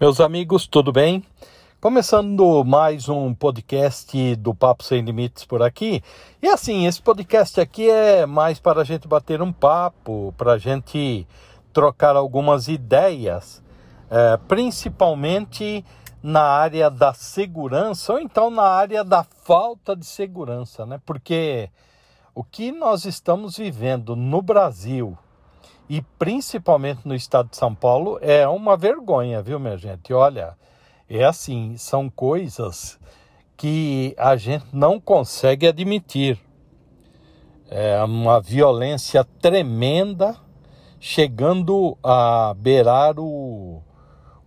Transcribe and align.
Meus 0.00 0.20
amigos, 0.20 0.64
tudo 0.64 0.92
bem? 0.92 1.24
Começando 1.80 2.62
mais 2.64 3.08
um 3.08 3.34
podcast 3.34 4.36
do 4.36 4.54
Papo 4.54 4.84
Sem 4.84 5.02
Limites 5.02 5.44
por 5.44 5.60
aqui. 5.60 6.04
E 6.40 6.46
assim, 6.46 6.86
esse 6.86 7.02
podcast 7.02 7.60
aqui 7.60 7.90
é 7.90 8.24
mais 8.24 8.60
para 8.60 8.82
a 8.82 8.84
gente 8.84 9.08
bater 9.08 9.42
um 9.42 9.52
papo, 9.52 10.32
para 10.38 10.52
a 10.52 10.58
gente 10.58 11.26
trocar 11.72 12.14
algumas 12.14 12.68
ideias, 12.68 13.60
é, 14.08 14.36
principalmente 14.46 15.84
na 16.22 16.42
área 16.42 16.88
da 16.88 17.12
segurança 17.12 18.12
ou 18.12 18.20
então 18.20 18.50
na 18.50 18.68
área 18.68 19.02
da 19.02 19.24
falta 19.24 19.96
de 19.96 20.06
segurança, 20.06 20.86
né? 20.86 21.00
Porque 21.04 21.70
o 22.36 22.44
que 22.44 22.70
nós 22.70 23.04
estamos 23.04 23.56
vivendo 23.56 24.14
no 24.14 24.40
Brasil 24.42 25.18
e 25.88 26.02
principalmente 26.18 27.00
no 27.06 27.14
estado 27.14 27.48
de 27.48 27.56
São 27.56 27.74
Paulo, 27.74 28.18
é 28.20 28.46
uma 28.46 28.76
vergonha, 28.76 29.42
viu, 29.42 29.58
minha 29.58 29.76
gente? 29.78 30.12
Olha, 30.12 30.56
é 31.08 31.24
assim, 31.24 31.76
são 31.78 32.10
coisas 32.10 32.98
que 33.56 34.14
a 34.18 34.36
gente 34.36 34.66
não 34.72 35.00
consegue 35.00 35.66
admitir. 35.66 36.38
É 37.70 38.02
uma 38.02 38.40
violência 38.40 39.24
tremenda, 39.24 40.36
chegando 41.00 41.96
a 42.02 42.54
beirar 42.56 43.18
o 43.18 43.82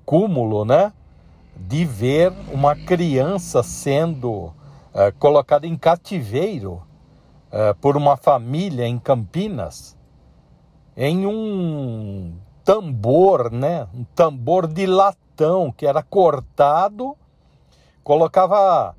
cúmulo, 0.06 0.64
né? 0.64 0.94
De 1.56 1.86
ver 1.86 2.32
uma 2.52 2.76
criança 2.76 3.64
sendo 3.64 4.54
é, 4.94 5.12
colocada 5.12 5.66
em 5.66 5.76
cativeiro 5.76 6.82
é, 7.52 7.74
por 7.74 7.98
uma 7.98 8.16
família 8.16 8.88
em 8.88 9.00
Campinas 9.00 9.98
em 10.96 11.26
um 11.26 12.34
tambor, 12.64 13.52
né? 13.52 13.88
Um 13.94 14.04
tambor 14.16 14.68
de 14.68 14.86
latão 14.86 15.72
que 15.72 15.86
era 15.86 16.04
cortado, 16.04 17.16
colocava 18.04 18.96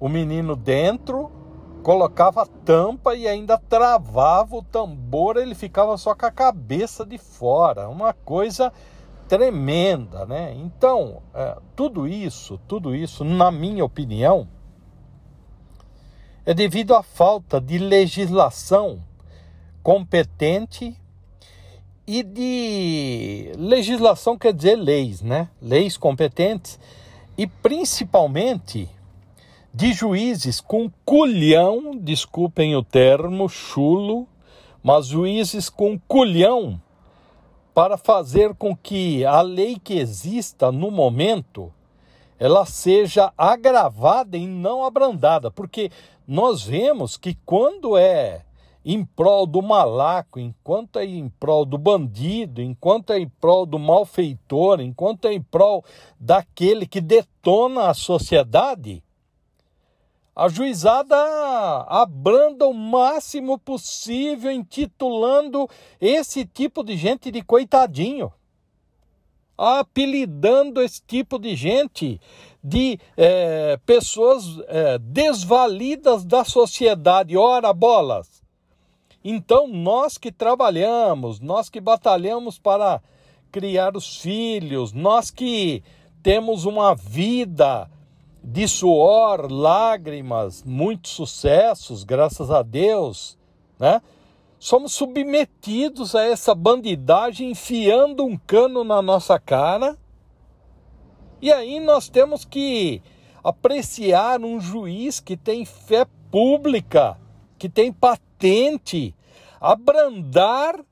o 0.00 0.08
menino 0.08 0.56
dentro, 0.56 1.30
colocava 1.82 2.42
a 2.42 2.46
tampa 2.46 3.14
e 3.14 3.28
ainda 3.28 3.58
travava 3.58 4.56
o 4.56 4.62
tambor, 4.62 5.36
ele 5.36 5.54
ficava 5.54 5.96
só 5.96 6.14
com 6.14 6.26
a 6.26 6.30
cabeça 6.30 7.04
de 7.04 7.18
fora, 7.18 7.88
uma 7.88 8.12
coisa 8.12 8.72
tremenda, 9.28 10.26
né? 10.26 10.54
Então, 10.54 11.22
é, 11.34 11.56
tudo 11.76 12.06
isso, 12.06 12.58
tudo 12.66 12.94
isso, 12.94 13.24
na 13.24 13.50
minha 13.50 13.84
opinião, 13.84 14.48
é 16.46 16.52
devido 16.52 16.94
à 16.94 17.02
falta 17.02 17.60
de 17.60 17.78
legislação 17.78 19.02
competente 19.82 20.98
e 22.06 22.22
de 22.22 23.52
legislação 23.56 24.36
quer 24.36 24.52
dizer 24.52 24.76
leis, 24.76 25.22
né? 25.22 25.48
Leis 25.60 25.96
competentes 25.96 26.78
e 27.36 27.46
principalmente 27.46 28.88
de 29.72 29.92
juízes 29.92 30.60
com 30.60 30.90
culhão, 31.04 31.96
desculpem 31.96 32.76
o 32.76 32.82
termo, 32.82 33.48
chulo, 33.48 34.28
mas 34.82 35.06
juízes 35.06 35.68
com 35.68 35.98
culhão 35.98 36.80
para 37.74 37.96
fazer 37.96 38.54
com 38.54 38.76
que 38.76 39.24
a 39.24 39.40
lei 39.40 39.76
que 39.82 39.98
exista 39.98 40.70
no 40.70 40.90
momento 40.90 41.72
ela 42.38 42.66
seja 42.66 43.32
agravada 43.36 44.36
e 44.36 44.46
não 44.46 44.84
abrandada, 44.84 45.50
porque 45.50 45.90
nós 46.26 46.62
vemos 46.62 47.16
que 47.16 47.36
quando 47.44 47.96
é 47.96 48.42
em 48.84 49.04
prol 49.04 49.46
do 49.46 49.62
malaco, 49.62 50.38
enquanto 50.38 50.98
é 50.98 51.06
em 51.06 51.28
prol 51.28 51.64
do 51.64 51.78
bandido, 51.78 52.60
enquanto 52.60 53.12
é 53.12 53.18
em 53.18 53.28
prol 53.28 53.64
do 53.64 53.78
malfeitor, 53.78 54.80
enquanto 54.80 55.26
é 55.26 55.32
em 55.32 55.40
prol 55.40 55.84
daquele 56.20 56.86
que 56.86 57.00
detona 57.00 57.88
a 57.88 57.94
sociedade, 57.94 59.02
a 60.36 60.48
juizada 60.48 61.16
abranda 61.86 62.66
o 62.66 62.74
máximo 62.74 63.56
possível, 63.56 64.50
intitulando 64.50 65.68
esse 66.00 66.44
tipo 66.44 66.82
de 66.82 66.96
gente 66.96 67.30
de 67.30 67.40
coitadinho, 67.40 68.32
apelidando 69.56 70.82
esse 70.82 71.00
tipo 71.06 71.38
de 71.38 71.54
gente 71.54 72.20
de 72.62 72.98
é, 73.16 73.78
pessoas 73.86 74.44
é, 74.66 74.98
desvalidas 74.98 76.24
da 76.24 76.44
sociedade. 76.44 77.36
Ora, 77.36 77.72
bolas! 77.72 78.43
Então, 79.24 79.66
nós 79.66 80.18
que 80.18 80.30
trabalhamos, 80.30 81.40
nós 81.40 81.70
que 81.70 81.80
batalhamos 81.80 82.58
para 82.58 83.00
criar 83.50 83.96
os 83.96 84.18
filhos, 84.18 84.92
nós 84.92 85.30
que 85.30 85.82
temos 86.22 86.66
uma 86.66 86.94
vida 86.94 87.90
de 88.42 88.68
suor, 88.68 89.50
lágrimas, 89.50 90.62
muitos 90.62 91.12
sucessos, 91.12 92.04
graças 92.04 92.50
a 92.50 92.60
Deus, 92.62 93.38
né? 93.78 94.02
Somos 94.58 94.92
submetidos 94.92 96.14
a 96.14 96.22
essa 96.22 96.54
bandidagem 96.54 97.50
enfiando 97.50 98.24
um 98.24 98.36
cano 98.36 98.84
na 98.84 99.00
nossa 99.00 99.38
cara. 99.38 99.96
E 101.40 101.52
aí 101.52 101.80
nós 101.80 102.08
temos 102.08 102.44
que 102.44 103.02
apreciar 103.42 104.40
um 104.40 104.58
juiz 104.60 105.20
que 105.20 105.36
tem 105.36 105.64
fé 105.64 106.06
pública, 106.30 107.18
que 107.58 107.68
tem 107.68 107.92
patente, 108.44 109.14
abrandar 109.58 110.84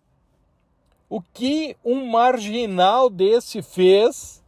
o 1.09 1.21
que 1.21 1.77
um 1.85 2.07
marginal 2.07 3.11
desse 3.11 3.61
fez, 3.61 4.43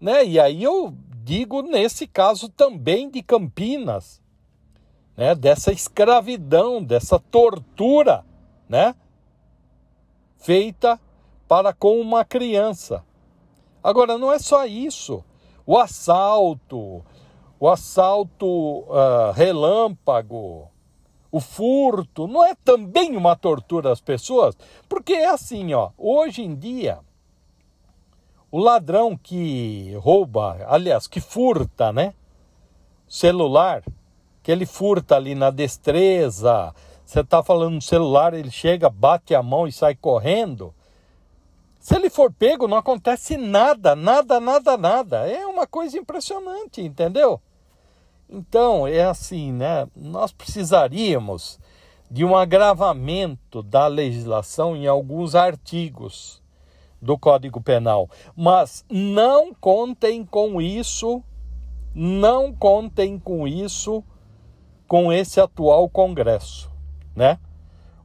né? 0.00 0.24
E 0.24 0.40
aí 0.40 0.64
eu 0.64 0.92
digo 1.22 1.62
nesse 1.62 2.08
caso 2.08 2.48
também 2.48 3.08
de 3.08 3.22
Campinas, 3.22 4.20
né? 5.16 5.36
Dessa 5.36 5.70
escravidão, 5.70 6.82
dessa 6.82 7.20
tortura, 7.20 8.24
né? 8.68 8.96
Feita 10.36 11.00
para 11.46 11.72
com 11.72 12.00
uma 12.00 12.24
criança. 12.24 13.04
Agora 13.84 14.18
não 14.18 14.32
é 14.32 14.40
só 14.40 14.66
isso. 14.66 15.24
O 15.64 15.78
assalto, 15.78 17.04
o 17.60 17.68
assalto 17.68 18.80
uh, 18.80 19.30
relâmpago, 19.32 20.68
o 21.30 21.40
furto, 21.40 22.26
não 22.26 22.44
é 22.44 22.54
também 22.54 23.16
uma 23.16 23.36
tortura 23.36 23.92
às 23.92 24.00
pessoas? 24.00 24.56
Porque 24.88 25.12
é 25.12 25.28
assim, 25.28 25.72
ó, 25.72 25.90
hoje 25.96 26.42
em 26.42 26.54
dia, 26.54 26.98
o 28.50 28.58
ladrão 28.58 29.16
que 29.16 29.94
rouba, 30.00 30.64
aliás, 30.68 31.06
que 31.06 31.20
furta, 31.20 31.92
né? 31.92 32.14
Celular, 33.08 33.82
que 34.42 34.50
ele 34.50 34.66
furta 34.66 35.16
ali 35.16 35.34
na 35.34 35.50
destreza, 35.50 36.74
você 37.04 37.20
está 37.20 37.42
falando 37.42 37.74
no 37.74 37.82
celular, 37.82 38.34
ele 38.34 38.50
chega, 38.50 38.88
bate 38.88 39.34
a 39.34 39.42
mão 39.42 39.66
e 39.66 39.72
sai 39.72 39.94
correndo. 39.94 40.72
Se 41.80 41.96
ele 41.96 42.10
for 42.10 42.32
pego, 42.32 42.68
não 42.68 42.76
acontece 42.76 43.36
nada, 43.36 43.96
nada, 43.96 44.38
nada, 44.38 44.76
nada. 44.76 45.28
É 45.28 45.46
uma 45.46 45.66
coisa 45.66 45.98
impressionante, 45.98 46.82
entendeu? 46.82 47.40
Então, 48.32 48.86
é 48.86 49.02
assim, 49.02 49.52
né? 49.52 49.88
Nós 49.96 50.30
precisaríamos 50.30 51.58
de 52.08 52.24
um 52.24 52.36
agravamento 52.36 53.60
da 53.60 53.88
legislação 53.88 54.76
em 54.76 54.86
alguns 54.86 55.34
artigos 55.34 56.40
do 57.02 57.18
Código 57.18 57.60
Penal. 57.60 58.08
Mas 58.36 58.84
não 58.88 59.52
contem 59.52 60.24
com 60.24 60.62
isso, 60.62 61.24
não 61.92 62.52
contem 62.52 63.18
com 63.18 63.48
isso 63.48 64.04
com 64.86 65.12
esse 65.12 65.40
atual 65.40 65.88
Congresso, 65.88 66.70
né? 67.16 67.36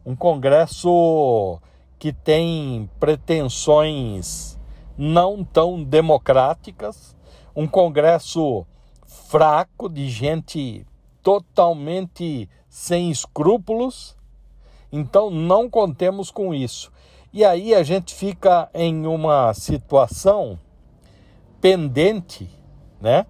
Um 0.03 0.15
Congresso 0.15 1.59
que 1.99 2.11
tem 2.11 2.89
pretensões 2.99 4.59
não 4.97 5.43
tão 5.43 5.83
democráticas, 5.83 7.15
um 7.55 7.67
Congresso 7.67 8.65
fraco, 9.27 9.89
de 9.89 10.09
gente 10.09 10.85
totalmente 11.23 12.49
sem 12.69 13.09
escrúpulos. 13.09 14.15
Então 14.91 15.29
não 15.29 15.69
contemos 15.69 16.29
com 16.29 16.53
isso. 16.53 16.91
E 17.33 17.43
aí 17.43 17.73
a 17.73 17.83
gente 17.83 18.13
fica 18.13 18.69
em 18.73 19.05
uma 19.05 19.53
situação 19.53 20.59
pendente, 21.59 22.49
né? 23.01 23.25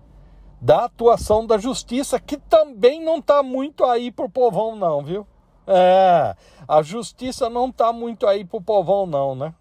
Da 0.61 0.85
atuação 0.85 1.45
da 1.45 1.57
justiça, 1.57 2.19
que 2.19 2.37
também 2.37 3.01
não 3.01 3.17
está 3.17 3.41
muito 3.41 3.83
aí 3.83 4.11
pro 4.11 4.29
povão, 4.29 4.75
não, 4.75 5.03
viu? 5.03 5.25
É, 5.67 6.35
a 6.67 6.81
justiça 6.81 7.49
não 7.49 7.69
está 7.69 7.91
muito 7.91 8.27
aí 8.27 8.45
pro 8.45 8.61
povão, 8.61 9.05
não, 9.05 9.33
né? 9.35 9.53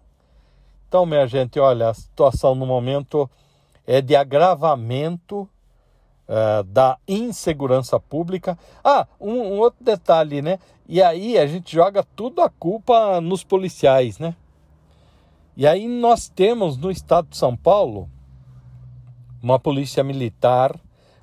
Então, 0.87 1.05
minha 1.05 1.25
gente, 1.25 1.59
olha, 1.59 1.89
a 1.89 1.93
situação 1.93 2.53
no 2.53 2.65
momento 2.65 3.29
é 3.87 4.01
de 4.01 4.15
agravamento 4.15 5.49
uh, 6.27 6.63
da 6.63 6.97
insegurança 7.07 7.99
pública. 7.99 8.57
Ah, 8.83 9.07
um, 9.19 9.31
um, 9.31 9.59
outro 9.59 9.83
detalhe, 9.83 10.41
né? 10.41 10.59
E 10.87 11.01
aí 11.01 11.37
a 11.37 11.47
gente 11.47 11.73
joga 11.73 12.05
tudo 12.15 12.41
a 12.41 12.49
culpa 12.49 13.19
nos 13.21 13.43
policiais, 13.43 14.19
né? 14.19 14.35
E 15.57 15.65
aí 15.65 15.87
nós 15.87 16.27
temos 16.27 16.77
no 16.77 16.91
estado 16.91 17.29
de 17.29 17.37
São 17.37 17.55
Paulo 17.55 18.09
uma 19.41 19.59
polícia 19.59 20.03
militar, 20.03 20.77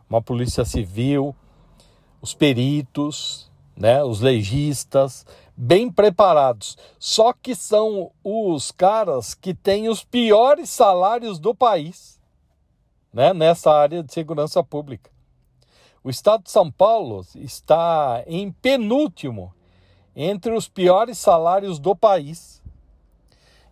uma 0.08 0.22
polícia 0.22 0.64
civil, 0.64 1.34
os 2.20 2.32
peritos, 2.32 3.50
né, 3.76 4.02
os 4.04 4.20
legistas, 4.20 5.26
bem 5.56 5.90
preparados. 5.90 6.78
Só 6.98 7.32
que 7.32 7.54
são 7.54 8.10
os 8.22 8.70
caras 8.70 9.34
que 9.34 9.52
têm 9.52 9.88
os 9.88 10.04
piores 10.04 10.70
salários 10.70 11.38
do 11.38 11.54
país, 11.54 12.20
né, 13.12 13.32
nessa 13.32 13.70
área 13.70 14.02
de 14.02 14.12
segurança 14.12 14.62
pública. 14.62 15.10
O 16.02 16.10
estado 16.10 16.44
de 16.44 16.50
São 16.50 16.70
Paulo 16.70 17.24
está 17.36 18.24
em 18.26 18.50
penúltimo 18.50 19.54
entre 20.16 20.52
os 20.52 20.68
piores 20.68 21.18
salários 21.18 21.78
do 21.78 21.94
país. 21.94 22.62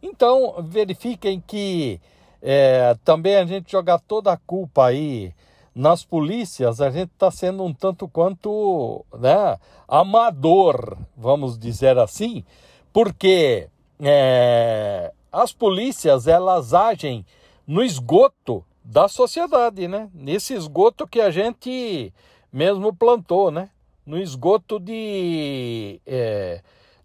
Então, 0.03 0.57
verifiquem 0.63 1.43
que 1.45 2.01
é, 2.41 2.97
também 3.05 3.37
a 3.37 3.45
gente 3.45 3.71
jogar 3.71 3.99
toda 3.99 4.33
a 4.33 4.37
culpa 4.37 4.87
aí 4.87 5.35
nas 5.75 6.05
polícias, 6.05 6.81
a 6.81 6.91
gente 6.91 7.11
está 7.13 7.31
sendo 7.31 7.63
um 7.63 7.73
tanto 7.73 8.09
quanto 8.09 9.05
né, 9.19 9.59
amador, 9.87 10.97
vamos 11.17 11.59
dizer 11.59 11.99
assim, 11.99 12.45
porque 12.93 13.69
é, 14.01 15.13
as 15.31 15.53
polícias 15.53 16.27
elas 16.27 16.75
agem 16.75 17.25
no 17.67 17.83
esgoto 17.85 18.65
da 18.91 19.07
sociedade, 19.07 19.87
né? 19.87 20.11
Nesse 20.13 20.53
esgoto 20.53 21.07
que 21.07 21.21
a 21.21 21.31
gente 21.31 22.13
mesmo 22.53 22.93
plantou, 22.93 23.49
né? 23.49 23.71
No 24.05 24.19
esgoto 24.19 24.81
de 24.81 26.01
é, 26.05 26.61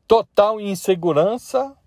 total 0.07 0.59
insegurança, 0.59 1.77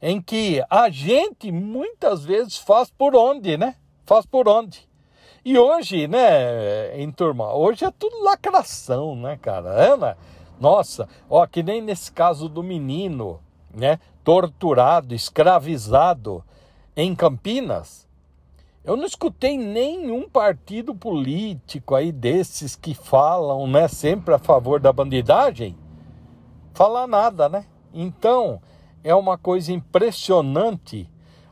em 0.00 0.22
que 0.22 0.64
a 0.70 0.88
gente 0.88 1.52
muitas 1.52 2.24
vezes 2.24 2.56
faz 2.56 2.90
por 2.90 3.14
onde, 3.14 3.58
né? 3.58 3.76
Faz 4.06 4.24
por 4.24 4.48
onde. 4.48 4.88
E 5.44 5.58
hoje, 5.58 6.08
né, 6.08 6.98
em 6.98 7.12
turma, 7.12 7.52
hoje 7.52 7.84
é 7.84 7.90
tudo 7.90 8.22
lacração, 8.22 9.14
né, 9.14 9.36
cara? 9.36 9.84
É, 9.84 9.96
né? 9.98 10.16
Nossa, 10.58 11.06
ó, 11.28 11.46
que 11.46 11.62
nem 11.62 11.82
nesse 11.82 12.10
caso 12.10 12.48
do 12.48 12.62
menino, 12.62 13.38
né, 13.70 13.98
torturado, 14.24 15.14
escravizado 15.14 16.42
em 16.96 17.14
Campinas. 17.14 18.03
Eu 18.84 18.98
não 18.98 19.06
escutei 19.06 19.56
nenhum 19.56 20.28
partido 20.28 20.94
político 20.94 21.94
aí 21.94 22.12
desses 22.12 22.76
que 22.76 22.92
falam, 22.92 23.66
né, 23.66 23.88
sempre 23.88 24.34
a 24.34 24.38
favor 24.38 24.78
da 24.78 24.92
bandidagem, 24.92 25.74
falar 26.74 27.06
nada, 27.06 27.48
né? 27.48 27.64
Então, 27.94 28.60
é 29.02 29.14
uma 29.14 29.38
coisa 29.38 29.72
impressionante 29.72 31.08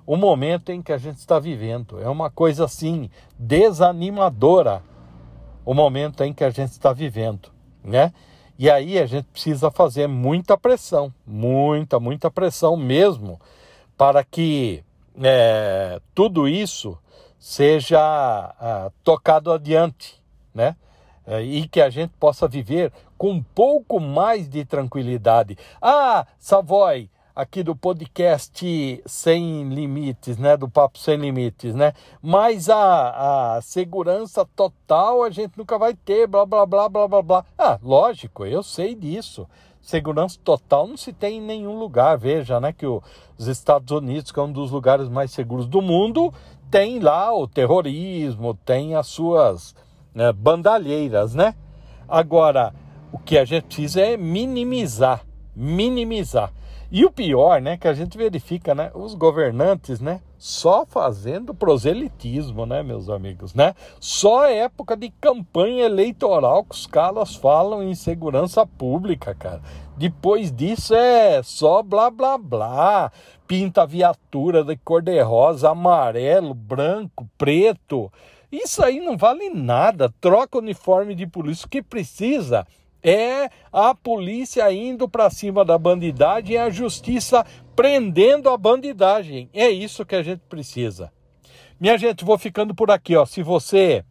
o 0.06 0.14
momento 0.14 0.70
em 0.70 0.82
que 0.82 0.92
a 0.92 0.98
gente 0.98 1.16
está 1.16 1.38
vivendo. 1.38 1.98
É 2.02 2.08
uma 2.08 2.28
coisa 2.28 2.66
assim 2.66 3.08
desanimadora 3.38 4.82
o 5.64 5.72
momento 5.72 6.22
em 6.24 6.34
que 6.34 6.44
a 6.44 6.50
gente 6.50 6.72
está 6.72 6.92
vivendo, 6.92 7.48
né? 7.82 8.12
E 8.58 8.68
aí 8.68 8.98
a 8.98 9.06
gente 9.06 9.24
precisa 9.24 9.70
fazer 9.70 10.06
muita 10.06 10.58
pressão, 10.58 11.10
muita, 11.26 11.98
muita 11.98 12.30
pressão 12.30 12.76
mesmo, 12.76 13.40
para 13.96 14.22
que 14.22 14.84
é, 15.22 15.98
tudo 16.14 16.46
isso 16.46 16.98
seja 17.42 18.54
uh, 18.60 18.92
tocado 19.02 19.50
adiante, 19.50 20.22
né? 20.54 20.76
Uh, 21.26 21.40
e 21.40 21.66
que 21.66 21.80
a 21.80 21.90
gente 21.90 22.12
possa 22.20 22.46
viver 22.46 22.92
com 23.18 23.32
um 23.32 23.42
pouco 23.42 23.98
mais 23.98 24.48
de 24.48 24.64
tranquilidade. 24.64 25.58
Ah, 25.80 26.24
Savoy, 26.38 27.10
aqui 27.34 27.64
do 27.64 27.74
podcast 27.74 29.02
Sem 29.04 29.68
Limites, 29.70 30.38
né? 30.38 30.56
Do 30.56 30.68
Papo 30.68 31.00
Sem 31.00 31.16
Limites, 31.16 31.74
né? 31.74 31.94
Mas 32.22 32.70
a, 32.70 33.56
a 33.56 33.60
segurança 33.60 34.46
total 34.54 35.24
a 35.24 35.30
gente 35.30 35.58
nunca 35.58 35.76
vai 35.76 35.94
ter, 35.94 36.28
blá, 36.28 36.46
blá, 36.46 36.64
blá, 36.64 36.88
blá, 36.88 37.08
blá, 37.08 37.22
blá. 37.22 37.44
Ah, 37.58 37.76
lógico, 37.82 38.46
eu 38.46 38.62
sei 38.62 38.94
disso. 38.94 39.48
Segurança 39.80 40.38
total 40.44 40.86
não 40.86 40.96
se 40.96 41.12
tem 41.12 41.38
em 41.38 41.42
nenhum 41.42 41.76
lugar. 41.76 42.16
Veja, 42.16 42.60
né? 42.60 42.72
Que 42.72 42.86
os 42.86 43.48
Estados 43.48 43.90
Unidos, 43.90 44.30
que 44.30 44.38
é 44.38 44.42
um 44.42 44.52
dos 44.52 44.70
lugares 44.70 45.08
mais 45.08 45.32
seguros 45.32 45.66
do 45.66 45.82
mundo, 45.82 46.32
tem 46.72 47.00
lá 47.00 47.30
o 47.36 47.46
terrorismo, 47.46 48.54
tem 48.64 48.94
as 48.94 49.06
suas 49.06 49.74
né, 50.14 50.32
bandalheiras, 50.32 51.34
né? 51.34 51.54
Agora, 52.08 52.72
o 53.12 53.18
que 53.18 53.36
a 53.36 53.44
gente 53.44 53.64
precisa 53.64 54.00
é 54.00 54.16
minimizar, 54.16 55.22
minimizar. 55.54 56.50
E 56.94 57.06
o 57.06 57.10
pior, 57.10 57.58
né, 57.58 57.78
que 57.78 57.88
a 57.88 57.94
gente 57.94 58.18
verifica, 58.18 58.74
né, 58.74 58.90
os 58.94 59.14
governantes, 59.14 59.98
né, 59.98 60.20
só 60.36 60.84
fazendo 60.84 61.54
proselitismo, 61.54 62.66
né, 62.66 62.82
meus 62.82 63.08
amigos, 63.08 63.54
né? 63.54 63.74
Só 63.98 64.44
época 64.44 64.94
de 64.94 65.08
campanha 65.08 65.86
eleitoral 65.86 66.62
que 66.64 66.74
os 66.74 66.86
caras 66.86 67.34
falam 67.34 67.82
em 67.82 67.94
segurança 67.94 68.66
pública, 68.66 69.34
cara. 69.34 69.62
Depois 69.96 70.52
disso 70.52 70.94
é 70.94 71.42
só 71.42 71.82
blá 71.82 72.10
blá 72.10 72.36
blá. 72.36 73.10
Pinta 73.46 73.86
viatura 73.86 74.62
de 74.62 74.76
cor 74.76 75.00
de 75.00 75.18
rosa, 75.22 75.70
amarelo, 75.70 76.52
branco, 76.52 77.26
preto. 77.38 78.12
Isso 78.50 78.84
aí 78.84 79.00
não 79.00 79.16
vale 79.16 79.48
nada. 79.48 80.12
Troca 80.20 80.58
o 80.58 80.60
uniforme 80.60 81.14
de 81.14 81.26
polícia. 81.26 81.64
O 81.64 81.70
que 81.70 81.82
precisa 81.82 82.66
é 83.02 83.50
a 83.72 83.94
polícia 83.94 84.70
indo 84.72 85.08
para 85.08 85.28
cima 85.28 85.64
da 85.64 85.76
bandidagem 85.76 86.54
e 86.54 86.58
a 86.58 86.70
justiça 86.70 87.44
prendendo 87.74 88.48
a 88.48 88.56
bandidagem. 88.56 89.50
É 89.52 89.68
isso 89.68 90.06
que 90.06 90.14
a 90.14 90.22
gente 90.22 90.40
precisa. 90.48 91.12
Minha 91.80 91.98
gente, 91.98 92.24
vou 92.24 92.38
ficando 92.38 92.74
por 92.74 92.90
aqui. 92.90 93.16
Ó. 93.16 93.26
Se 93.26 93.42
você 93.42 94.04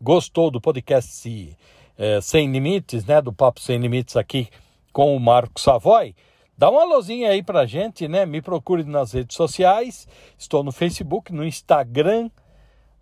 gostou 0.00 0.50
do 0.50 0.60
podcast 0.60 1.56
é, 1.98 2.20
Sem 2.20 2.50
Limites, 2.52 3.04
né, 3.04 3.20
do 3.20 3.32
Papo 3.32 3.60
Sem 3.60 3.78
Limites 3.78 4.16
aqui 4.16 4.48
com 4.92 5.16
o 5.16 5.20
Marco 5.20 5.60
Savoy, 5.60 6.14
dá 6.56 6.70
uma 6.70 6.84
luzinha 6.84 7.30
aí 7.30 7.42
pra 7.42 7.66
gente, 7.66 8.06
né? 8.06 8.24
Me 8.26 8.40
procure 8.40 8.84
nas 8.84 9.12
redes 9.12 9.36
sociais. 9.36 10.06
Estou 10.38 10.62
no 10.62 10.70
Facebook, 10.70 11.32
no 11.32 11.44
Instagram, 11.44 12.30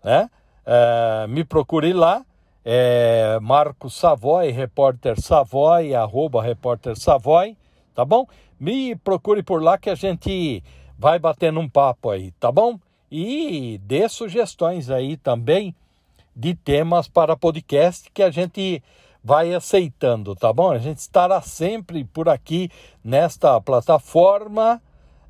né? 0.03 0.29
É, 0.65 1.27
me 1.27 1.43
procure 1.43 1.93
lá 1.93 2.25
é 2.63 3.39
Marcos 3.41 3.95
Savoy, 3.95 4.51
repórter 4.51 5.19
Savoy, 5.19 5.93
arroba 5.95 6.41
repórter 6.41 6.97
Savoy, 6.97 7.57
tá 7.95 8.05
bom? 8.05 8.27
Me 8.59 8.95
procure 8.95 9.41
por 9.41 9.61
lá 9.61 9.77
que 9.77 9.89
a 9.89 9.95
gente 9.95 10.63
vai 10.97 11.17
batendo 11.17 11.59
um 11.59 11.67
papo 11.67 12.09
aí, 12.09 12.31
tá 12.33 12.51
bom? 12.51 12.79
E 13.11 13.79
dê 13.83 14.07
sugestões 14.07 14.89
aí 14.89 15.17
também 15.17 15.75
de 16.35 16.55
temas 16.55 17.07
para 17.07 17.35
podcast 17.35 18.09
que 18.13 18.23
a 18.23 18.31
gente 18.31 18.81
vai 19.23 19.53
aceitando, 19.53 20.35
tá 20.35 20.53
bom? 20.53 20.71
A 20.71 20.77
gente 20.77 20.97
estará 20.97 21.41
sempre 21.41 22.03
por 22.03 22.29
aqui 22.29 22.69
nesta 23.03 23.59
plataforma 23.59 24.81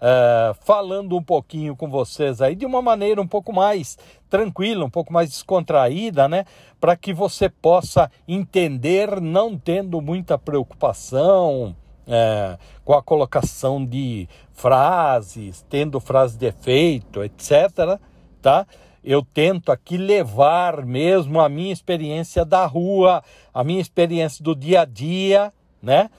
uh, 0.02 0.54
falando 0.62 1.16
um 1.16 1.24
pouquinho 1.24 1.76
com 1.76 1.90
vocês 1.90 2.42
aí 2.42 2.56
de 2.56 2.66
uma 2.66 2.82
maneira 2.82 3.22
um 3.22 3.28
pouco 3.28 3.54
mais 3.54 3.98
tranquila, 4.30 4.86
um 4.86 4.90
pouco 4.90 5.14
mais 5.14 5.30
descontraída, 5.30 6.28
né? 6.28 6.46
Para 6.80 6.96
que 6.96 7.14
você 7.14 7.48
possa 7.48 8.12
entender, 8.28 9.22
não 9.22 9.58
tendo 9.58 10.02
muita 10.02 10.38
preocupação 10.38 11.76
é, 12.08 12.58
com 12.84 12.94
a 12.94 13.04
colocação 13.04 13.86
de 13.86 14.28
frases, 14.52 15.66
tendo 15.70 16.00
frase 16.00 16.38
de 16.38 16.48
efeito, 16.48 17.24
etc. 17.24 18.00
Tá? 18.42 18.66
Eu 19.04 19.24
tento 19.24 19.72
aqui 19.72 19.98
levar 19.98 20.86
mesmo 20.86 21.40
a 21.40 21.50
minha 21.50 21.74
experiência 21.74 22.44
da 22.44 22.66
rua, 22.66 23.24
a 23.54 23.64
minha 23.64 23.82
experiência 23.82 24.44
do 24.44 24.56
dia 24.56 24.82
a 24.82 24.86
dia, 24.86 25.54
né? 25.82 26.10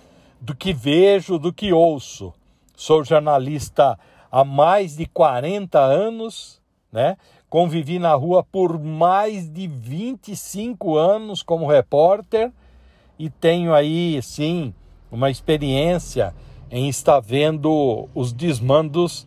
Do 0.41 0.57
que 0.57 0.73
vejo, 0.73 1.39
do 1.39 1.53
que 1.53 1.73
ouço. 1.73 2.33
Sou 2.77 3.05
jornalista 3.05 3.99
há 4.31 4.45
mais 4.45 4.97
de 4.97 5.07
40 5.07 5.79
anos, 5.79 6.61
né? 6.91 7.17
Convivi 7.49 7.99
na 7.99 8.15
rua 8.15 8.43
por 8.43 8.79
mais 8.79 9.49
de 9.49 9.67
25 9.67 10.97
anos 10.97 11.43
como 11.43 11.67
repórter 11.67 12.51
e 13.19 13.29
tenho 13.29 13.75
aí, 13.75 14.21
sim, 14.23 14.73
uma 15.11 15.31
experiência 15.31 16.35
em 16.71 16.89
estar 16.89 17.21
vendo 17.21 18.09
os 18.15 18.33
desmandos 18.33 19.27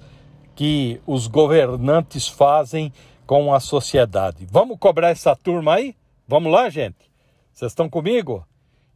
que 0.55 0.99
os 1.05 1.27
governantes 1.27 2.27
fazem 2.27 2.91
com 3.27 3.53
a 3.53 3.59
sociedade. 3.59 4.47
Vamos 4.49 4.77
cobrar 4.79 5.09
essa 5.09 5.35
turma 5.35 5.75
aí? 5.75 5.95
Vamos 6.27 6.51
lá, 6.51 6.69
gente? 6.69 7.11
Vocês 7.53 7.71
estão 7.71 7.87
comigo? 7.87 8.45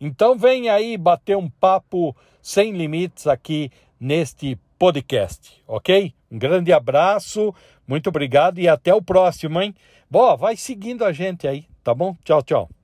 Então 0.01 0.37
vem 0.37 0.69
aí 0.69 0.97
bater 0.97 1.37
um 1.37 1.49
papo 1.49 2.15
sem 2.41 2.71
limites 2.71 3.27
aqui 3.27 3.69
neste 3.99 4.57
podcast, 4.77 5.61
ok? 5.67 6.13
Um 6.31 6.37
grande 6.37 6.71
abraço, 6.71 7.53
muito 7.87 8.07
obrigado 8.07 8.59
e 8.59 8.67
até 8.67 8.93
o 8.93 9.01
próximo, 9.01 9.61
hein? 9.61 9.75
Bom, 10.09 10.35
vai 10.37 10.55
seguindo 10.55 11.03
a 11.03 11.11
gente 11.11 11.47
aí, 11.47 11.65
tá 11.83 11.93
bom? 11.93 12.15
Tchau, 12.23 12.41
tchau. 12.41 12.78